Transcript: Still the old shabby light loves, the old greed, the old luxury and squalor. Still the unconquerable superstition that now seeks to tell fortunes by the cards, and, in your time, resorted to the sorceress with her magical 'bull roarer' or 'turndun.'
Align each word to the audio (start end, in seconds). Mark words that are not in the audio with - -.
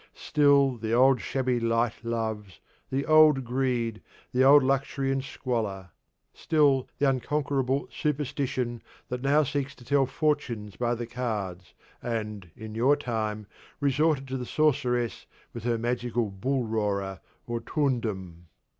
Still 0.17 0.77
the 0.77 0.93
old 0.93 1.21
shabby 1.21 1.59
light 1.59 2.03
loves, 2.03 2.59
the 2.89 3.05
old 3.05 3.43
greed, 3.43 4.01
the 4.31 4.43
old 4.43 4.63
luxury 4.63 5.11
and 5.11 5.23
squalor. 5.23 5.91
Still 6.33 6.89
the 6.97 7.07
unconquerable 7.07 7.87
superstition 7.91 8.81
that 9.09 9.21
now 9.21 9.43
seeks 9.43 9.75
to 9.75 9.85
tell 9.85 10.07
fortunes 10.07 10.75
by 10.75 10.95
the 10.95 11.05
cards, 11.05 11.75
and, 12.01 12.49
in 12.55 12.73
your 12.73 12.95
time, 12.95 13.45
resorted 13.79 14.27
to 14.29 14.37
the 14.37 14.45
sorceress 14.47 15.27
with 15.53 15.65
her 15.65 15.77
magical 15.77 16.31
'bull 16.31 16.63
roarer' 16.63 17.19
or 17.45 17.59
'turndun.' 17.61 18.47